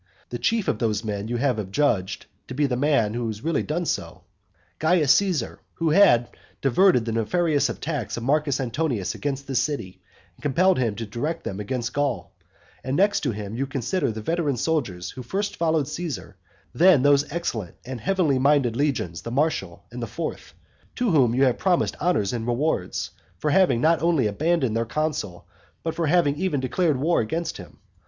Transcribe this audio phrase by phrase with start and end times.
[0.01, 3.61] And the chief of those men you have adjudged to be the man who really
[3.61, 4.23] has done so,
[4.79, 6.27] Caius Caesar, who had
[6.59, 10.01] diverted the nefarious attacks of Marcus Antonius against this city,
[10.35, 12.33] and compelled him to direct them against Gaul;
[12.83, 16.35] and next to him you consider the veteran soldiers who first followed Caesar;
[16.73, 20.55] then those excellent and heavenly minded legions the Martial and the fourth,
[20.95, 25.45] to whom you have promised honours and rewards, for having not only abandoned their consul,
[25.83, 27.77] but for having even declared war against him.